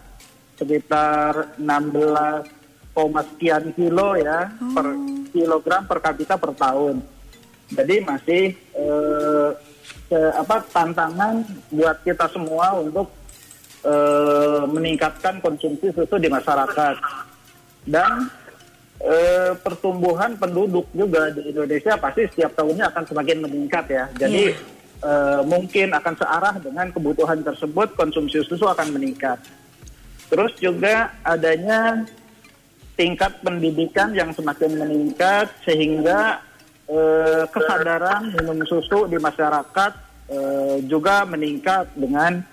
[0.60, 2.60] Sekitar 16
[3.00, 4.76] sekian kilo ya hmm.
[4.76, 4.88] per
[5.32, 7.00] kilogram per kapita per tahun.
[7.70, 8.44] Jadi masih
[8.76, 9.50] eh,
[10.10, 13.08] ke, apa tantangan buat kita semua untuk
[13.86, 16.96] eh, meningkatkan konsumsi susu di masyarakat.
[17.88, 18.28] Dan
[19.00, 24.06] eh, pertumbuhan penduduk juga di Indonesia pasti setiap tahunnya akan semakin meningkat ya.
[24.20, 25.08] Jadi yeah.
[25.08, 29.40] eh, mungkin akan searah dengan kebutuhan tersebut konsumsi susu akan meningkat.
[30.30, 32.06] Terus juga adanya
[32.94, 36.44] tingkat pendidikan yang semakin meningkat sehingga
[36.86, 39.92] eh, kesadaran minum susu di masyarakat
[40.28, 42.44] eh, juga meningkat dengan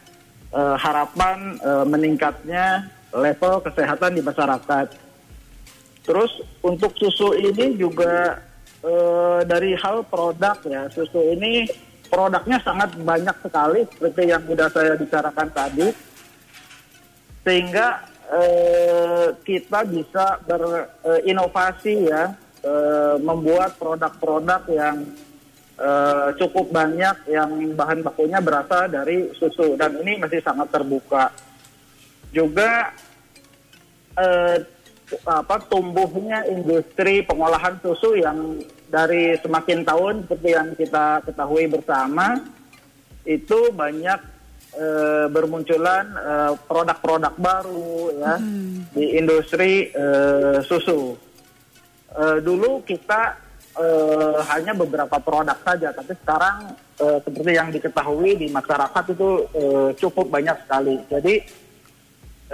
[0.55, 5.06] eh, harapan eh, meningkatnya level kesehatan di masyarakat.
[6.07, 8.39] Terus untuk susu ini juga
[8.79, 8.95] e,
[9.43, 11.67] dari hal produk ya, susu ini
[12.07, 15.89] produknya sangat banyak sekali seperti yang sudah saya bicarakan tadi.
[17.43, 18.43] Sehingga e,
[19.43, 22.73] kita bisa berinovasi ya, e,
[23.19, 25.11] membuat produk-produk yang
[25.75, 25.91] e,
[26.39, 31.35] cukup banyak yang bahan bakunya berasal dari susu dan ini masih sangat terbuka.
[32.31, 32.95] Juga
[35.23, 38.59] apa tumbuhnya industri pengolahan susu yang
[38.91, 42.43] dari semakin tahun seperti yang kita ketahui bersama
[43.27, 44.19] itu banyak
[44.75, 48.35] eh, bermunculan eh, produk-produk baru ya
[48.95, 51.15] di industri eh, susu.
[52.17, 53.39] Eh, dulu kita
[53.79, 59.91] eh, hanya beberapa produk saja, tapi sekarang eh, seperti yang diketahui di masyarakat itu eh,
[59.99, 60.99] cukup banyak sekali.
[61.11, 61.35] Jadi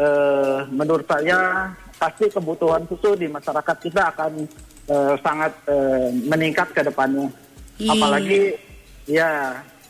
[0.00, 4.32] eh, menurut saya pasti kebutuhan susu di masyarakat kita akan
[4.90, 7.30] eh, sangat eh, meningkat ke depannya.
[7.78, 7.94] Iya.
[7.94, 8.42] Apalagi
[9.06, 9.30] ya,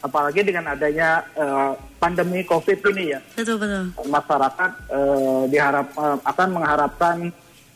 [0.05, 3.89] apalagi dengan adanya eh, pandemi Covid ini ya, Betul betul.
[4.13, 7.17] masyarakat eh, diharap eh, akan mengharapkan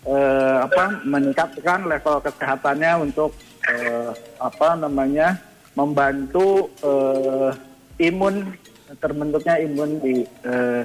[0.05, 3.33] eh, apa meningkatkan level kesehatannya untuk
[3.72, 5.40] eh, apa namanya
[5.72, 7.51] membantu eh,
[8.05, 8.53] imun
[9.01, 10.85] terbentuknya imun di eh,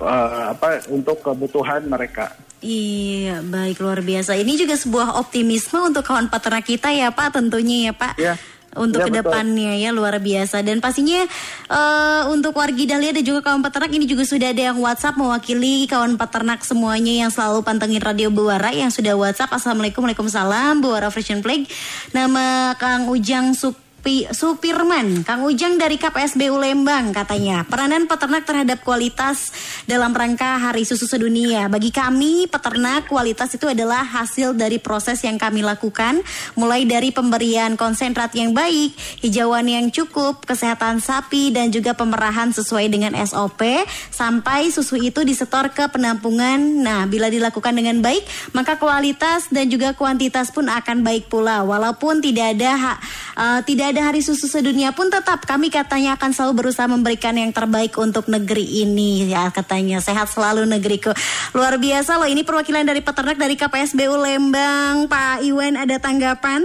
[0.00, 2.32] eh, apa untuk kebutuhan mereka.
[2.60, 4.36] Iya, baik luar biasa.
[4.36, 8.14] Ini juga sebuah optimisme untuk kawan peternak kita ya Pak, tentunya ya Pak.
[8.20, 8.36] Iya.
[8.70, 9.10] Untuk betul.
[9.10, 11.26] ke depannya ya luar biasa dan pastinya
[11.66, 15.90] eh, untuk wargi Dahlia dan juga kawan peternak ini juga sudah ada yang WhatsApp mewakili
[15.90, 21.34] kawan peternak semuanya yang selalu pantengin Radio Buara yang sudah WhatsApp Assalamualaikum Waalaikumsalam Buara Fresh
[21.34, 21.66] and Flag
[22.14, 23.58] nama Kang Ujang
[24.00, 25.28] Supi, Supirman.
[25.28, 27.68] Kang Ujang dari KPSBU Lembang katanya.
[27.68, 29.52] Peranan peternak terhadap kualitas
[29.84, 31.68] dalam rangka Hari Susu Sedunia.
[31.68, 36.24] Bagi kami peternak kualitas itu adalah hasil dari proses yang kami lakukan
[36.56, 42.88] mulai dari pemberian konsentrat yang baik hijauan yang cukup kesehatan sapi dan juga pemerahan sesuai
[42.88, 46.56] dengan SOP sampai susu itu disetor ke penampungan.
[46.56, 48.24] Nah bila dilakukan dengan baik
[48.56, 51.68] maka kualitas dan juga kuantitas pun akan baik pula.
[51.68, 53.00] Walaupun tidak ada ha-
[53.36, 53.60] eh,
[53.90, 55.42] tidak ada hari susu sedunia pun tetap.
[55.42, 59.26] Kami katanya akan selalu berusaha memberikan yang terbaik untuk negeri ini.
[59.26, 61.10] Ya katanya sehat selalu negeriku.
[61.58, 65.10] Luar biasa loh ini perwakilan dari peternak dari KPSBU Lembang.
[65.10, 66.62] Pak Iwan ada tanggapan?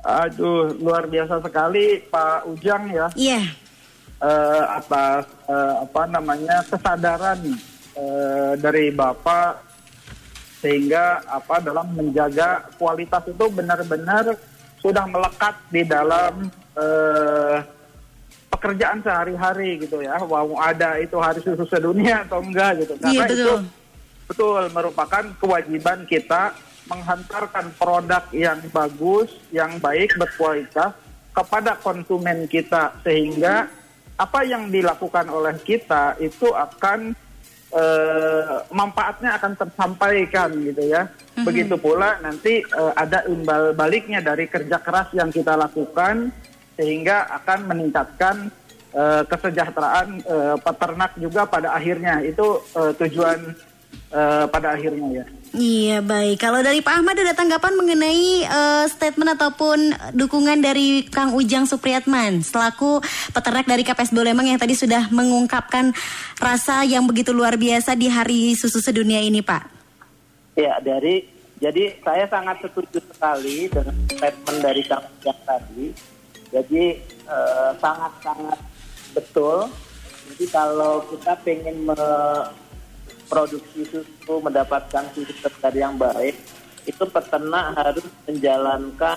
[0.00, 3.06] Aduh, luar biasa sekali Pak Ujang ya.
[3.12, 3.44] iya.
[4.24, 7.44] Eh, atas eh, apa namanya kesadaran
[7.92, 9.68] eh, dari Bapak
[10.64, 14.32] sehingga apa dalam menjaga kualitas itu benar-benar
[14.80, 17.56] sudah melekat di dalam eh,
[18.50, 20.18] pekerjaan sehari-hari gitu ya.
[20.20, 22.94] Mau ada itu hari susu sedunia atau enggak gitu.
[23.06, 23.60] Iya, itu betul.
[24.26, 26.52] betul merupakan kewajiban kita
[26.90, 30.90] menghantarkan produk yang bagus, yang baik, berkualitas
[31.30, 33.70] kepada konsumen kita sehingga
[34.18, 37.14] apa yang dilakukan oleh kita itu akan
[37.70, 41.06] eh, manfaatnya akan tersampaikan gitu ya.
[41.40, 46.34] Begitu pula nanti eh, ada imbal baliknya dari kerja keras yang kita lakukan
[46.76, 48.50] sehingga akan meningkatkan
[48.94, 53.54] eh, kesejahteraan eh, peternak juga pada akhirnya itu eh, tujuan
[54.12, 55.26] eh, pada akhirnya ya.
[55.50, 56.38] Iya baik.
[56.38, 62.46] Kalau dari Pak Ahmad ada tanggapan mengenai eh, statement ataupun dukungan dari Kang Ujang Supriyatman
[62.46, 63.02] selaku
[63.34, 65.90] peternak dari KPS Lembang yang tadi sudah mengungkapkan
[66.38, 69.66] rasa yang begitu luar biasa di Hari Susu Sedunia ini, Pak.
[70.54, 71.26] Ya, dari
[71.58, 75.84] jadi saya sangat setuju sekali dengan statement dari Kang Ujang tadi.
[76.54, 76.84] Jadi
[77.26, 78.58] eh, sangat-sangat
[79.18, 79.66] betul.
[80.30, 81.90] Jadi kalau kita pengen
[83.30, 86.34] memproduksi susu, mendapatkan susu segar yang baik,
[86.82, 89.14] itu peternak harus menjalankan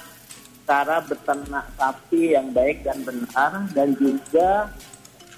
[0.69, 4.69] cara beternak sapi yang baik dan benar dan juga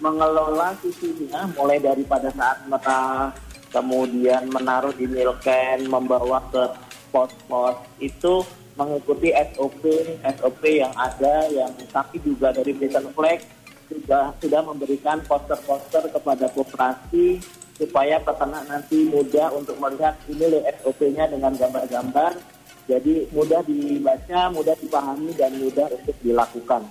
[0.03, 3.31] mengelola susunya mulai daripada saat merah
[3.71, 6.67] kemudian menaruh di milk can, membawa ke
[7.15, 7.79] pos-pos.
[8.03, 8.43] Itu
[8.75, 9.87] mengikuti SOP
[10.19, 13.39] SOP yang ada yang tapi juga dari Britain Flag
[13.87, 17.39] juga sudah memberikan poster-poster kepada koperasi
[17.75, 24.77] supaya peternak nanti mudah untuk melihat ini loh SOP-nya dengan gambar-gambar jadi mudah dibaca, mudah
[24.77, 26.85] dipahami dan mudah untuk dilakukan.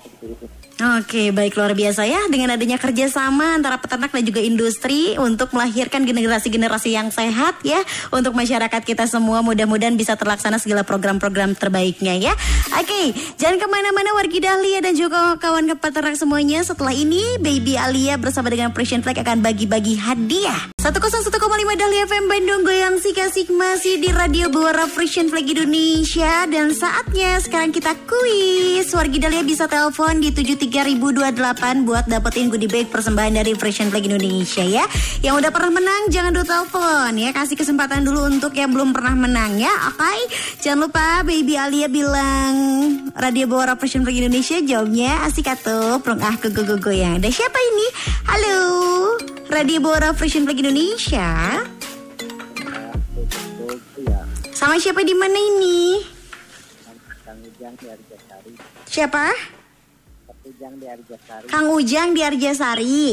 [0.98, 6.02] Oke, baik luar biasa ya dengan adanya kerjasama antara peternak dan juga industri untuk melahirkan
[6.02, 7.78] generasi-generasi yang sehat ya
[8.10, 9.38] untuk masyarakat kita semua.
[9.46, 12.34] Mudah-mudahan bisa terlaksana segala program-program terbaiknya ya.
[12.74, 16.66] Oke, jangan ke mana-mana wargi Dahlia dan juga kawan peternak semuanya.
[16.66, 20.73] Setelah ini, Baby Alia bersama dengan Precision Flag akan bagi-bagi hadiah.
[20.84, 27.40] 101,5 Dahlia FM Bandung goyang sik-asik masih di Radio Buara Frisian Flag Indonesia dan saatnya
[27.40, 28.92] sekarang kita kuis.
[28.92, 34.60] Wargi Dahlia bisa telepon di 73028 buat dapetin goodie bag persembahan dari Frisian Flag Indonesia
[34.60, 34.84] ya.
[35.24, 37.32] Yang udah pernah menang jangan dulu telepon ya.
[37.32, 39.72] Kasih kesempatan dulu untuk yang belum pernah menang ya.
[39.88, 40.36] Oke.
[40.60, 42.52] Jangan lupa Baby Alia bilang
[43.16, 47.16] Radio Buara Frisian Flag Indonesia jawabnya asik atuh prong ah go go go goyang.
[47.16, 47.86] Ada siapa ini?
[48.28, 48.60] Halo.
[49.48, 50.73] Radio Buara Frisian Flag Indonesia.
[54.54, 56.02] Sama siapa di mana ini?
[57.54, 58.52] Ujang di Arjasari.
[58.90, 59.24] Siapa?
[60.26, 61.46] Kang Ujang di Arjasari.
[61.46, 63.06] Kang Ujang di Arjasari.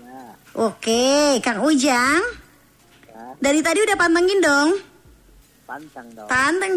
[0.00, 0.22] Ya,
[0.56, 2.22] Oke, Kang Ujang.
[3.04, 4.91] ya, Dari tadi udah pantengin dong.
[5.66, 6.28] Pantang dong.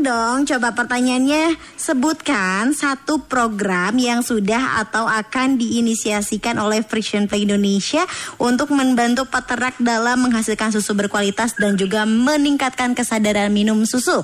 [0.05, 0.37] Dong.
[0.45, 8.05] Coba pertanyaannya sebutkan satu program yang sudah atau akan diinisiasikan oleh Friction Play Indonesia
[8.37, 14.21] untuk membantu peternak dalam menghasilkan susu berkualitas dan juga meningkatkan kesadaran minum susu.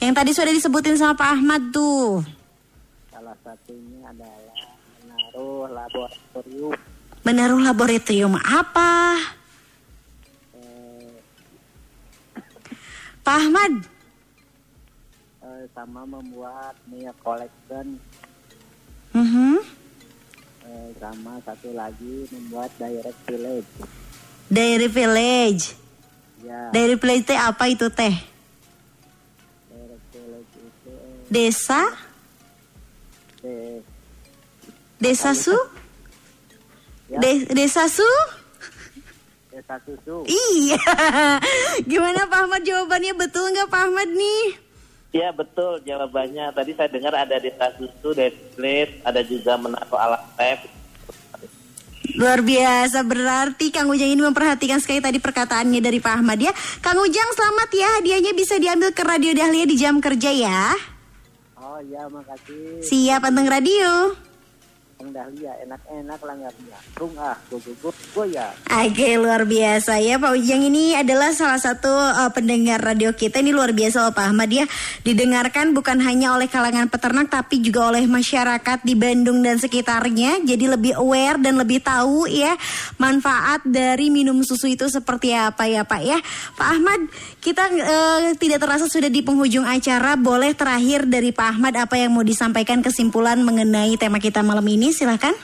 [0.00, 2.24] Yang tadi sudah disebutin sama Pak Ahmad tuh.
[3.12, 4.56] Salah satunya adalah
[5.04, 6.74] menaruh laboratorium
[7.24, 9.16] Menaruh laboratorium apa?
[13.24, 13.72] Pak Ahmad,
[15.40, 17.96] eh, sama membuat milk collection
[19.10, 19.64] Mhm.
[20.62, 23.70] eh, sama satu lagi membuat direct village.
[24.46, 25.72] Dairy Village.
[26.44, 28.12] Ya, Dairy Village teh apa itu teh?
[29.72, 31.82] direct village itu eh, Desa?
[33.40, 33.80] de-
[35.00, 35.56] Desa Su?
[37.08, 37.20] Ya.
[37.20, 38.04] De- desa Su?
[39.54, 40.26] Desa susu.
[40.26, 40.82] Iya.
[41.90, 44.44] Gimana Pak Ahmad jawabannya betul nggak Pak Ahmad nih?
[45.14, 46.50] Iya betul jawabannya.
[46.50, 48.10] Tadi saya dengar ada desa susu,
[48.58, 50.60] plate, ada juga menaruh alat lab.
[52.14, 56.50] Luar biasa berarti Kang Ujang ini memperhatikan sekali tadi perkataannya dari Pak Ahmad ya.
[56.82, 60.74] Kang Ujang selamat ya hadiahnya bisa diambil ke Radio Dahlia di jam kerja ya.
[61.58, 62.82] Oh iya, makasih.
[62.82, 64.14] Siap panteng radio.
[64.94, 66.54] Kang Dahlia enak-enak lah nggak
[66.94, 68.54] Tung ah, gugup goyang.
[68.70, 69.98] Oke luar biasa.
[69.98, 73.42] Ya Pak Ujang ini adalah salah satu uh, pendengar radio kita.
[73.42, 74.70] Ini luar biasa loh Pak Ahmad ya.
[75.02, 80.46] Didengarkan bukan hanya oleh kalangan peternak tapi juga oleh masyarakat di Bandung dan sekitarnya.
[80.46, 82.54] Jadi lebih aware dan lebih tahu ya
[83.02, 86.22] manfaat dari minum susu itu seperti apa ya Pak ya.
[86.54, 87.00] Pak Ahmad
[87.42, 90.14] kita uh, tidak terasa sudah di penghujung acara.
[90.14, 94.93] Boleh terakhir dari Pak Ahmad apa yang mau disampaikan kesimpulan mengenai tema kita malam ini
[94.94, 95.34] silahkan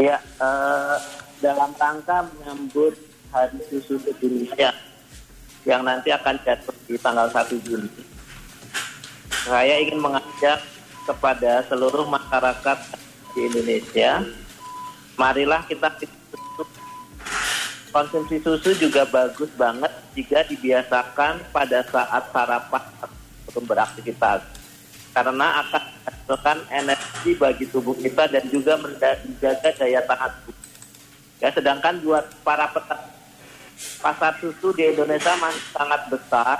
[0.00, 0.96] Ya, eh,
[1.44, 2.96] dalam rangka menyambut
[3.28, 4.72] Hari Susu Indonesia
[5.68, 7.92] yang nanti akan jatuh di tanggal 1 Juni.
[9.44, 10.64] Saya ingin mengajak
[11.04, 12.78] kepada seluruh masyarakat
[13.36, 14.24] di Indonesia,
[15.20, 15.92] marilah kita
[17.92, 22.82] konsumsi susu juga bagus banget jika dibiasakan pada saat sarapan
[23.44, 24.61] sebelum beraktivitas
[25.12, 30.66] karena akan menghasilkan energi bagi tubuh kita dan juga menjaga daya tahan tubuh.
[31.40, 33.12] Ya, sedangkan buat para peternak
[33.98, 36.58] pasar susu di Indonesia masih sangat besar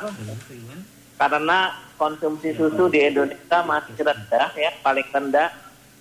[1.18, 1.58] karena
[1.94, 5.50] konsumsi susu di Indonesia masih rendah ya paling rendah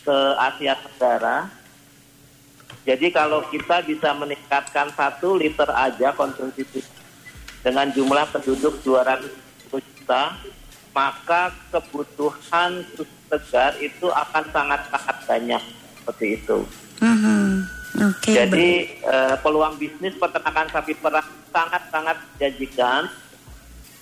[0.01, 1.49] ke Asia Tenggara.
[2.81, 6.89] Jadi kalau kita bisa meningkatkan satu liter aja konsumsi susu
[7.61, 9.21] dengan jumlah penduduk 200
[9.69, 10.33] juta,
[10.91, 15.63] maka kebutuhan susu segar itu akan sangat-sangat banyak
[16.03, 16.57] seperti itu.
[16.99, 17.63] Mhm.
[18.11, 18.69] Oke Jadi
[19.03, 23.07] eh, peluang bisnis peternakan sapi perah sangat-sangat menjanjikan.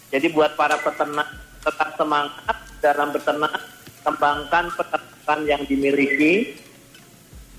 [0.10, 1.30] Jadi buat para peternak
[1.62, 3.62] tetap semangat dalam beternak,
[4.02, 6.58] kembangkan peternakan yang dimiliki.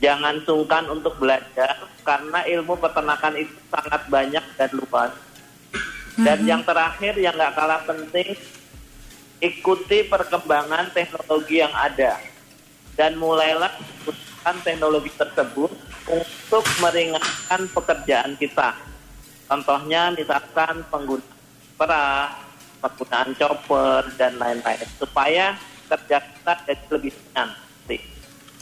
[0.00, 1.76] Jangan sungkan untuk belajar
[2.08, 5.12] karena ilmu peternakan itu sangat banyak dan luas.
[6.16, 8.32] Dan yang terakhir yang nggak kalah penting,
[9.40, 12.20] ikuti perkembangan teknologi yang ada
[12.94, 15.72] dan mulailah menggunakan teknologi tersebut
[16.08, 18.76] untuk meringankan pekerjaan kita.
[19.48, 21.26] Contohnya misalkan penggunaan
[21.80, 22.36] perah,
[22.84, 25.56] penggunaan chopper dan lain-lain supaya
[25.88, 27.48] kerja kita jadi lebih ringan.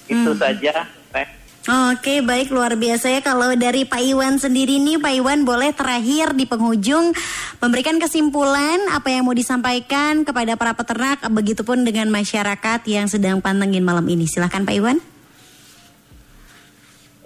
[0.08, 0.88] Itu saja.
[1.12, 1.28] Teh.
[1.66, 6.33] Oke baik luar biasa ya kalau dari Pak Iwan sendiri nih Pak Iwan boleh terakhir
[6.33, 7.12] di penghujung
[7.59, 13.85] memberikan kesimpulan apa yang mau disampaikan kepada para peternak begitupun dengan masyarakat yang sedang pantengin
[13.85, 14.97] malam ini silahkan Pak Iwan.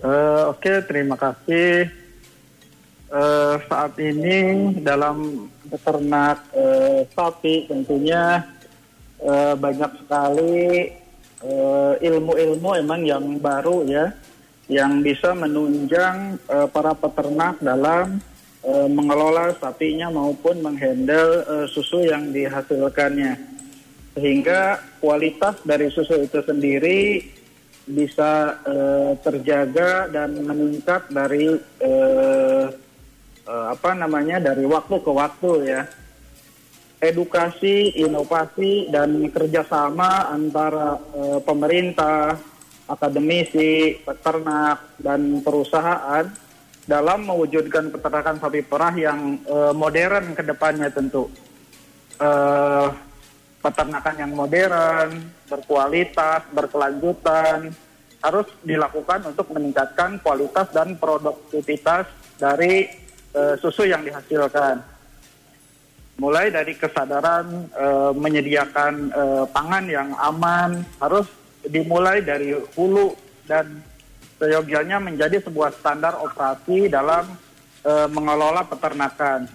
[0.03, 1.87] Eh, Oke, terima kasih.
[3.12, 8.40] Eh, saat ini dalam beternak eh, sapi tentunya
[9.21, 10.88] eh, banyak sekali
[11.42, 14.14] eh, ilmu-ilmu emang yang baru ya,
[14.70, 18.22] yang bisa menunjang eh, para peternak dalam
[18.62, 23.37] eh, mengelola sapinya maupun menghandle eh, susu yang dihasilkannya,
[24.14, 27.26] sehingga kualitas dari susu itu sendiri
[27.83, 32.66] bisa eh, terjaga dan meningkat dari eh,
[33.43, 35.82] eh, apa namanya dari waktu ke waktu ya
[37.03, 42.38] edukasi inovasi dan kerjasama antara eh, pemerintah
[42.86, 46.30] akademisi peternak dan perusahaan
[46.86, 51.26] dalam mewujudkan peternakan sapi perah yang eh, modern ke depannya tentu
[52.22, 52.88] Eh,
[53.62, 57.70] peternakan yang modern, berkualitas, berkelanjutan
[58.22, 62.11] harus dilakukan untuk meningkatkan kualitas dan produktivitas
[62.42, 62.90] dari
[63.38, 64.82] uh, susu yang dihasilkan.
[66.20, 71.24] Mulai dari kesadaran uh, menyediakan uh, pangan yang aman harus
[71.64, 73.16] dimulai dari hulu
[73.48, 73.80] dan
[74.36, 77.24] seyogianya menjadi sebuah standar operasi dalam
[77.86, 79.48] uh, mengelola peternakan.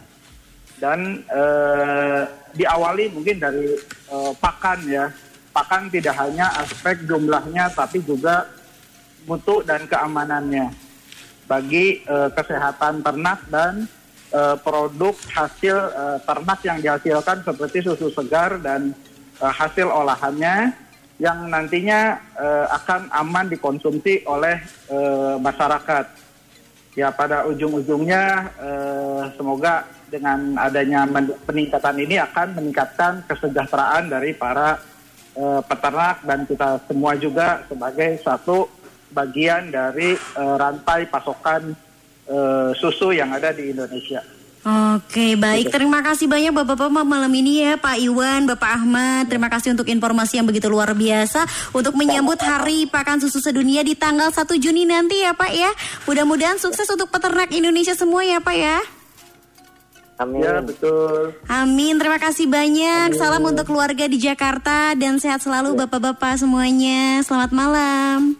[0.82, 2.26] Dan uh,
[2.58, 3.78] diawali mungkin dari
[4.10, 5.14] uh, pakan ya.
[5.54, 8.50] Pakan tidak hanya aspek jumlahnya tapi juga
[9.30, 10.74] mutu dan keamanannya.
[11.46, 13.90] Bagi uh, kesehatan ternak dan
[14.34, 18.92] uh, produk hasil uh, ternak yang dihasilkan seperti susu segar dan
[19.40, 20.74] uh, hasil olahannya
[21.18, 24.62] yang nantinya uh, akan aman dikonsumsi oleh
[24.94, 26.06] uh, masyarakat.
[26.98, 31.06] Ya pada ujung-ujungnya uh, semoga dengan adanya
[31.46, 34.82] peningkatan ini akan meningkatkan kesejahteraan dari para
[35.38, 38.66] uh, peternak dan kita semua juga sebagai satu
[39.14, 41.78] bagian dari uh, rantai pasokan
[42.30, 44.24] uh, susu yang ada di Indonesia.
[44.68, 45.72] Oke, baik.
[45.72, 49.32] Terima kasih banyak Bapak-bapak malam ini ya, Pak Iwan, Bapak Ahmad.
[49.32, 53.96] Terima kasih untuk informasi yang begitu luar biasa untuk menyambut Hari Pakan Susu Sedunia di
[53.96, 55.72] tanggal 1 Juni nanti ya, Pak ya.
[56.04, 58.78] Mudah-mudahan sukses untuk peternak Indonesia semua ya, Pak ya.
[60.20, 60.44] Amin.
[60.44, 61.32] Ya, betul.
[61.48, 61.96] Amin.
[61.96, 63.16] Terima kasih banyak.
[63.16, 63.20] Amin.
[63.22, 65.88] Salam untuk keluarga di Jakarta dan sehat selalu ya.
[65.88, 67.24] Bapak-bapak semuanya.
[67.24, 68.36] Selamat malam.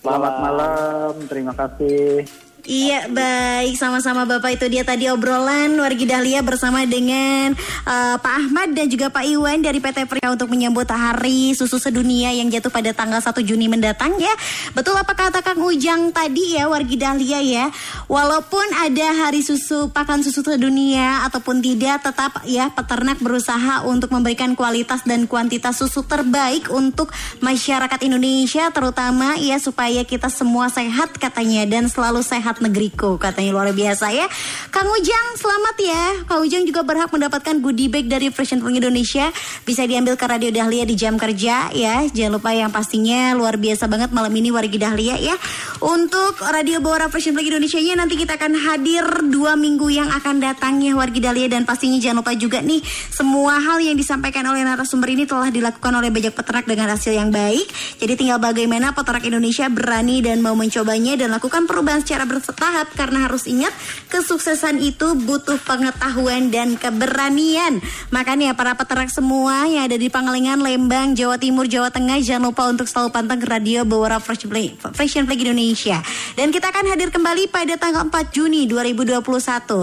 [0.00, 1.12] Selamat malam.
[1.28, 2.45] Terima kasih.
[2.66, 7.54] Iya baik sama-sama Bapak itu dia tadi obrolan Wargi Dahlia bersama dengan
[7.86, 12.34] uh, Pak Ahmad dan juga Pak Iwan dari PT Pria untuk menyambut hari susu sedunia
[12.34, 14.34] yang jatuh pada tanggal 1 Juni mendatang ya.
[14.74, 17.70] Betul apa kata Kang Ujang tadi ya Wargi Dahlia ya.
[18.10, 24.58] Walaupun ada hari susu pakan susu sedunia ataupun tidak tetap ya peternak berusaha untuk memberikan
[24.58, 31.62] kualitas dan kuantitas susu terbaik untuk masyarakat Indonesia terutama ya supaya kita semua sehat katanya
[31.62, 34.24] dan selalu sehat Sehat Negeriku katanya luar biasa ya.
[34.72, 36.04] Kang Ujang selamat ya.
[36.24, 39.28] Kang Ujang juga berhak mendapatkan goodie bag dari Fresh Flag Indonesia.
[39.68, 42.08] Bisa diambil ke Radio Dahlia di jam kerja ya.
[42.08, 45.36] Jangan lupa yang pastinya luar biasa banget malam ini Wargi Dahlia ya.
[45.84, 50.40] Untuk Radio Bawara Fresh Flag Indonesia nya nanti kita akan hadir dua minggu yang akan
[50.40, 52.80] datang ya Wargi Dahlia dan pastinya jangan lupa juga nih
[53.12, 57.28] semua hal yang disampaikan oleh narasumber ini telah dilakukan oleh banyak peternak dengan hasil yang
[57.28, 57.68] baik.
[58.00, 62.88] Jadi tinggal bagaimana peternak Indonesia berani dan mau mencobanya dan lakukan perubahan secara bersama bertahap
[62.94, 63.74] karena harus ingat
[64.08, 67.82] kesuksesan itu butuh pengetahuan dan keberanian.
[68.14, 72.70] Makanya para peternak semua yang ada di Pangalengan, Lembang, Jawa Timur, Jawa Tengah jangan lupa
[72.70, 75.98] untuk selalu pantang ke radio Bawara Fashion Flag Indonesia.
[76.38, 79.20] Dan kita akan hadir kembali pada tanggal 4 Juni 2021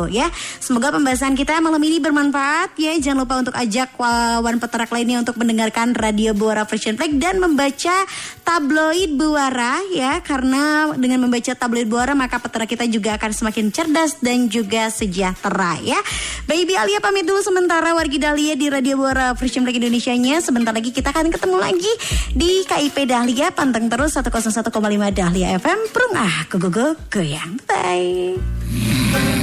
[0.10, 0.28] ya.
[0.58, 2.96] Semoga pembahasan kita malam ini bermanfaat ya.
[2.98, 8.06] Jangan lupa untuk ajak kawan peternak lainnya untuk mendengarkan radio Bawara Fashion Flag dan membaca
[8.44, 14.46] tabloid Buara ya karena dengan membaca tabloid Buara maka kita juga akan semakin cerdas dan
[14.46, 15.98] juga sejahtera ya.
[16.46, 20.38] Baby Alia pamit dulu sementara Wargi Dahlia di Radio Buara Freedom Flag Indonesia nya.
[20.38, 21.94] Sebentar lagi kita akan ketemu lagi
[22.38, 23.50] di KIP Dahlia.
[23.50, 24.70] Panteng terus 101,5
[25.10, 25.80] Dahlia FM.
[25.90, 27.58] Prung ah, go go go goyang.
[27.66, 29.43] Bye.